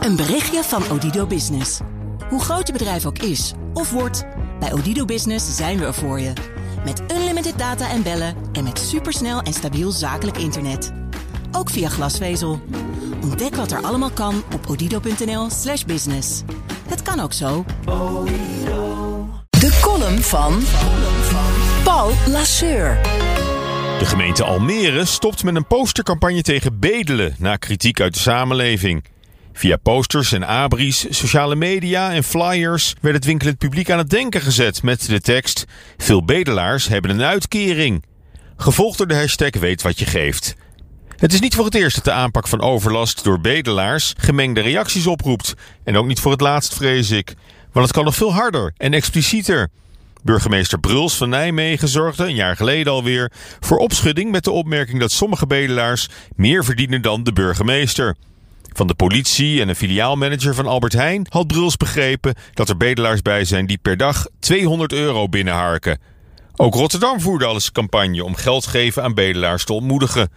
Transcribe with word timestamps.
Een 0.00 0.16
berichtje 0.16 0.62
van 0.62 0.82
Odido 0.90 1.26
Business. 1.26 1.80
Hoe 2.28 2.40
groot 2.40 2.66
je 2.66 2.72
bedrijf 2.72 3.06
ook 3.06 3.18
is 3.18 3.52
of 3.74 3.90
wordt, 3.90 4.24
bij 4.60 4.72
Odido 4.72 5.04
Business 5.04 5.56
zijn 5.56 5.78
we 5.78 5.84
er 5.84 5.94
voor 5.94 6.20
je. 6.20 6.32
Met 6.84 7.02
unlimited 7.12 7.58
data 7.58 7.90
en 7.90 8.02
bellen 8.02 8.34
en 8.52 8.64
met 8.64 8.78
supersnel 8.78 9.40
en 9.40 9.52
stabiel 9.52 9.90
zakelijk 9.90 10.36
internet. 10.36 10.92
Ook 11.52 11.70
via 11.70 11.88
glasvezel. 11.88 12.60
Ontdek 13.22 13.54
wat 13.54 13.72
er 13.72 13.82
allemaal 13.82 14.10
kan 14.10 14.42
op 14.54 14.66
odido.nl/slash 14.68 15.84
business. 15.84 16.42
Het 16.88 17.02
kan 17.02 17.20
ook 17.20 17.32
zo. 17.32 17.64
De 19.48 19.78
column 19.82 20.18
van 20.18 20.62
Paul 21.84 22.12
Lasseur. 22.26 22.98
De 23.98 24.06
gemeente 24.06 24.44
Almere 24.44 25.04
stopt 25.04 25.44
met 25.44 25.56
een 25.56 25.66
postercampagne 25.66 26.42
tegen 26.42 26.78
bedelen 26.78 27.34
na 27.38 27.56
kritiek 27.56 28.00
uit 28.00 28.14
de 28.14 28.20
samenleving. 28.20 29.04
Via 29.60 29.76
posters 29.76 30.32
en 30.32 30.46
abris, 30.46 31.06
sociale 31.10 31.56
media 31.56 32.12
en 32.12 32.24
flyers 32.24 32.94
werd 33.00 33.14
het 33.14 33.24
winkelend 33.24 33.58
publiek 33.58 33.90
aan 33.90 33.98
het 33.98 34.10
denken 34.10 34.40
gezet 34.40 34.82
met 34.82 35.06
de 35.06 35.20
tekst: 35.20 35.64
Veel 35.96 36.24
bedelaars 36.24 36.88
hebben 36.88 37.10
een 37.10 37.22
uitkering. 37.22 38.04
Gevolgd 38.56 38.98
door 38.98 39.06
de 39.06 39.14
hashtag 39.14 39.50
Weet 39.50 39.82
wat 39.82 39.98
je 39.98 40.06
geeft. 40.06 40.54
Het 41.16 41.32
is 41.32 41.40
niet 41.40 41.54
voor 41.54 41.64
het 41.64 41.74
eerst 41.74 41.94
dat 41.94 42.04
de 42.04 42.12
aanpak 42.12 42.48
van 42.48 42.60
overlast 42.60 43.24
door 43.24 43.40
bedelaars 43.40 44.14
gemengde 44.18 44.60
reacties 44.60 45.06
oproept. 45.06 45.54
En 45.84 45.96
ook 45.96 46.06
niet 46.06 46.20
voor 46.20 46.32
het 46.32 46.40
laatst, 46.40 46.74
vrees 46.74 47.10
ik. 47.10 47.34
Want 47.72 47.86
het 47.86 47.94
kan 47.94 48.04
nog 48.04 48.14
veel 48.14 48.32
harder 48.32 48.72
en 48.76 48.92
explicieter. 48.92 49.68
Burgemeester 50.22 50.80
Bruls 50.80 51.16
van 51.16 51.28
Nijmegen 51.28 51.88
zorgde 51.88 52.24
een 52.24 52.34
jaar 52.34 52.56
geleden 52.56 52.92
alweer 52.92 53.32
voor 53.60 53.78
opschudding 53.78 54.30
met 54.30 54.44
de 54.44 54.50
opmerking 54.50 55.00
dat 55.00 55.12
sommige 55.12 55.46
bedelaars 55.46 56.08
meer 56.36 56.64
verdienen 56.64 57.02
dan 57.02 57.22
de 57.22 57.32
burgemeester. 57.32 58.16
Van 58.72 58.86
de 58.86 58.94
politie 58.94 59.60
en 59.60 59.68
een 59.68 59.76
filiaalmanager 59.76 60.54
van 60.54 60.66
Albert 60.66 60.92
Heijn 60.92 61.26
had 61.28 61.46
Bruls 61.46 61.76
begrepen 61.76 62.34
dat 62.54 62.68
er 62.68 62.76
bedelaars 62.76 63.22
bij 63.22 63.44
zijn 63.44 63.66
die 63.66 63.78
per 63.78 63.96
dag 63.96 64.26
200 64.38 64.92
euro 64.92 65.28
binnenharken. 65.28 65.98
Ook 66.56 66.74
Rotterdam 66.74 67.20
voerde 67.20 67.44
al 67.44 67.54
eens 67.54 67.72
campagne 67.72 68.24
om 68.24 68.34
geld 68.34 68.66
geven 68.66 69.02
aan 69.02 69.14
bedelaars 69.14 69.64
te 69.64 69.72
ontmoedigen. 69.72 70.28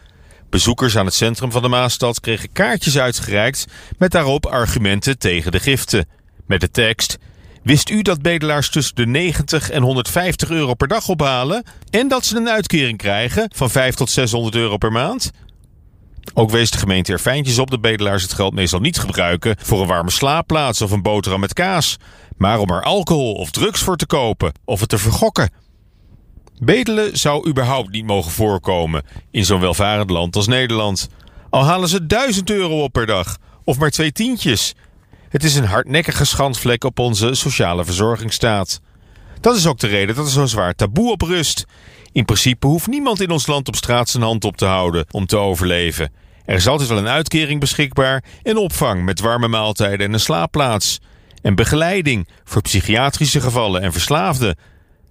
Bezoekers 0.49 0.97
aan 0.97 1.05
het 1.05 1.13
centrum 1.13 1.51
van 1.51 1.61
de 1.61 1.67
Maastad 1.67 2.19
kregen 2.19 2.51
kaartjes 2.51 2.97
uitgereikt 2.97 3.65
met 3.97 4.11
daarop 4.11 4.45
argumenten 4.45 5.17
tegen 5.17 5.51
de 5.51 5.59
giften. 5.59 6.05
Met 6.45 6.61
de 6.61 6.71
tekst: 6.71 7.17
Wist 7.63 7.89
u 7.89 8.01
dat 8.01 8.21
bedelaars 8.21 8.69
tussen 8.69 8.95
de 8.95 9.05
90 9.05 9.69
en 9.69 9.83
150 9.83 10.49
euro 10.49 10.73
per 10.73 10.87
dag 10.87 11.07
ophalen 11.07 11.63
en 11.89 12.07
dat 12.07 12.25
ze 12.25 12.37
een 12.37 12.49
uitkering 12.49 12.97
krijgen 12.97 13.51
van 13.55 13.69
5 13.69 13.95
tot 13.95 14.09
600 14.09 14.55
euro 14.55 14.77
per 14.77 14.91
maand? 14.91 15.31
Ook 16.33 16.49
wees 16.49 16.71
de 16.71 16.77
gemeente 16.77 17.11
er 17.11 17.19
fijntjes 17.19 17.59
op 17.59 17.69
dat 17.71 17.81
bedelaars 17.81 18.23
het 18.23 18.33
geld 18.33 18.53
meestal 18.53 18.79
niet 18.79 18.99
gebruiken 18.99 19.55
voor 19.59 19.81
een 19.81 19.87
warme 19.87 20.11
slaapplaats 20.11 20.81
of 20.81 20.91
een 20.91 21.01
boterham 21.01 21.39
met 21.39 21.53
kaas, 21.53 21.97
maar 22.37 22.59
om 22.59 22.69
er 22.69 22.83
alcohol 22.83 23.33
of 23.33 23.51
drugs 23.51 23.81
voor 23.81 23.97
te 23.97 24.05
kopen 24.05 24.53
of 24.65 24.79
het 24.79 24.89
te 24.89 24.97
vergokken. 24.97 25.49
Bedelen 26.59 27.17
zou 27.17 27.49
überhaupt 27.49 27.91
niet 27.91 28.05
mogen 28.05 28.31
voorkomen 28.31 29.03
in 29.31 29.45
zo'n 29.45 29.59
welvarend 29.59 30.09
land 30.09 30.35
als 30.35 30.47
Nederland. 30.47 31.09
Al 31.49 31.63
halen 31.63 31.89
ze 31.89 32.05
1000 32.05 32.49
euro 32.49 32.83
op 32.83 32.91
per 32.91 33.05
dag 33.05 33.37
of 33.63 33.77
maar 33.77 33.89
twee 33.89 34.11
tientjes. 34.11 34.73
Het 35.29 35.43
is 35.43 35.55
een 35.55 35.65
hardnekkige 35.65 36.25
schandvlek 36.25 36.83
op 36.83 36.99
onze 36.99 37.33
sociale 37.33 37.85
verzorgingsstaat. 37.85 38.81
Dat 39.43 39.55
is 39.55 39.67
ook 39.67 39.79
de 39.79 39.87
reden 39.87 40.15
dat 40.15 40.25
er 40.25 40.31
zo'n 40.31 40.47
zwaar 40.47 40.75
taboe 40.75 41.11
op 41.11 41.21
rust. 41.21 41.65
In 42.11 42.25
principe 42.25 42.67
hoeft 42.67 42.87
niemand 42.87 43.21
in 43.21 43.29
ons 43.29 43.47
land 43.47 43.67
op 43.67 43.75
straat 43.75 44.09
zijn 44.09 44.23
hand 44.23 44.43
op 44.43 44.57
te 44.57 44.65
houden 44.65 45.05
om 45.11 45.25
te 45.25 45.37
overleven. 45.37 46.11
Er 46.45 46.55
is 46.55 46.67
altijd 46.67 46.89
wel 46.89 46.97
een 46.97 47.07
uitkering 47.07 47.59
beschikbaar 47.59 48.23
en 48.43 48.57
opvang 48.57 49.03
met 49.03 49.19
warme 49.19 49.47
maaltijden 49.47 50.05
en 50.07 50.13
een 50.13 50.19
slaapplaats. 50.19 50.99
En 51.41 51.55
begeleiding 51.55 52.27
voor 52.43 52.61
psychiatrische 52.61 53.41
gevallen 53.41 53.81
en 53.81 53.91
verslaafden. 53.91 54.57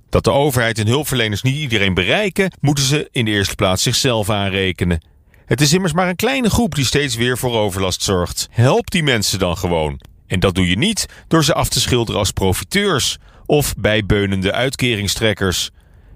Dat 0.09 0.25
de 0.25 0.31
overheid 0.31 0.79
en 0.79 0.87
hulpverleners 0.87 1.43
niet 1.43 1.57
iedereen 1.57 1.95
bereiken, 1.95 2.53
moeten 2.61 2.85
ze 2.85 3.09
in 3.11 3.25
de 3.25 3.31
eerste 3.31 3.55
plaats 3.55 3.83
zichzelf 3.83 4.31
aanrekenen. 4.31 5.05
Het 5.47 5.61
is 5.61 5.73
immers 5.73 5.93
maar 5.93 6.09
een 6.09 6.17
kleine 6.17 6.51
groep 6.51 6.75
die 6.75 6.85
steeds 6.85 7.15
weer 7.15 7.39
voor 7.39 7.59
overlast 7.59 8.03
zorgt. 8.03 8.49
Help 8.51 8.91
die 8.91 9.03
mensen 9.03 9.39
dan 9.39 9.57
gewoon. 9.57 10.01
En 10.27 10.41
dat 10.41 10.55
doe 10.55 10.69
je 10.69 10.79
niet 10.79 11.07
door 11.29 11.45
ze 11.45 11.55
af 11.55 11.69
te 11.69 11.81
schilderen 11.81 12.21
als 12.21 12.31
profiteurs 12.31 13.19
of 13.53 13.75
bijbeunende 13.79 14.53
uitkeringstrekkers. 14.53 15.71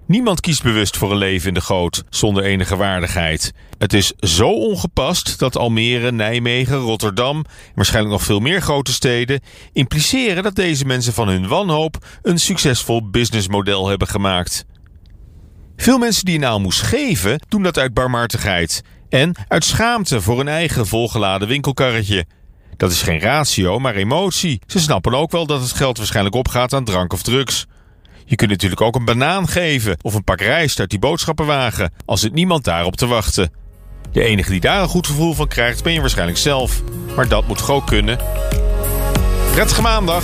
Niemand 0.07 0.39
kiest 0.39 0.63
bewust 0.63 0.97
voor 0.97 1.11
een 1.11 1.17
leven 1.17 1.47
in 1.47 1.53
de 1.53 1.61
goot 1.61 2.03
zonder 2.09 2.43
enige 2.43 2.75
waardigheid. 2.75 3.53
Het 3.77 3.93
is 3.93 4.13
zo 4.19 4.49
ongepast 4.49 5.39
dat 5.39 5.57
Almere, 5.57 6.11
Nijmegen, 6.11 6.77
Rotterdam 6.77 7.45
waarschijnlijk 7.75 8.13
nog 8.13 8.23
veel 8.23 8.39
meer 8.39 8.61
grote 8.61 8.93
steden 8.93 9.39
impliceren 9.73 10.43
dat 10.43 10.55
deze 10.55 10.85
mensen 10.85 11.13
van 11.13 11.27
hun 11.27 11.47
wanhoop 11.47 12.05
een 12.21 12.39
succesvol 12.39 13.09
businessmodel 13.09 13.87
hebben 13.87 14.07
gemaakt. 14.07 14.65
Veel 15.75 15.97
mensen 15.97 16.25
die 16.25 16.35
een 16.35 16.45
aalmoes 16.45 16.81
geven, 16.81 17.41
doen 17.47 17.63
dat 17.63 17.77
uit 17.77 17.93
barmhartigheid 17.93 18.83
en 19.09 19.35
uit 19.47 19.65
schaamte 19.65 20.21
voor 20.21 20.37
hun 20.37 20.47
eigen 20.47 20.87
volgeladen 20.87 21.47
winkelkarretje. 21.47 22.25
Dat 22.77 22.91
is 22.91 23.01
geen 23.01 23.19
ratio, 23.19 23.79
maar 23.79 23.95
emotie. 23.95 24.61
Ze 24.67 24.79
snappen 24.79 25.13
ook 25.13 25.31
wel 25.31 25.45
dat 25.45 25.61
het 25.61 25.73
geld 25.73 25.97
waarschijnlijk 25.97 26.35
opgaat 26.35 26.73
aan 26.73 26.83
drank 26.83 27.13
of 27.13 27.21
drugs. 27.21 27.65
Je 28.25 28.35
kunt 28.35 28.49
natuurlijk 28.49 28.81
ook 28.81 28.95
een 28.95 29.05
banaan 29.05 29.47
geven 29.47 29.97
of 30.01 30.13
een 30.13 30.23
pak 30.23 30.41
rijst 30.41 30.79
uit 30.79 30.89
die 30.89 30.99
boodschappenwagen, 30.99 31.93
als 32.05 32.19
zit 32.19 32.33
niemand 32.33 32.63
daarop 32.63 32.95
te 32.95 33.07
wachten. 33.07 33.51
De 34.11 34.23
enige 34.23 34.51
die 34.51 34.59
daar 34.59 34.81
een 34.81 34.87
goed 34.87 35.07
gevoel 35.07 35.33
van 35.33 35.47
krijgt, 35.47 35.83
ben 35.83 35.93
je 35.93 35.99
waarschijnlijk 35.99 36.37
zelf. 36.37 36.81
Maar 37.15 37.27
dat 37.27 37.47
moet 37.47 37.61
gewoon 37.61 37.85
kunnen. 37.85 38.19
Prettige 39.51 39.81
maandag! 39.81 40.23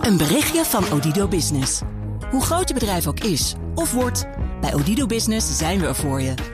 Een 0.00 0.16
berichtje 0.16 0.64
van 0.64 0.84
Odido 0.92 1.28
Business. 1.28 1.80
Hoe 2.30 2.42
groot 2.42 2.68
je 2.68 2.74
bedrijf 2.74 3.06
ook 3.06 3.20
is 3.20 3.54
of 3.74 3.92
wordt, 3.92 4.26
bij 4.60 4.74
Odido 4.74 5.06
Business 5.06 5.56
zijn 5.56 5.80
we 5.80 5.86
er 5.86 5.94
voor 5.94 6.20
je. 6.20 6.53